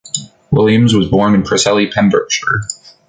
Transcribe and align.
Williams 0.49 0.95
was 0.95 1.07
born 1.11 1.35
in 1.35 1.43
Preseli, 1.43 1.91
Pembrokeshire. 1.93 2.61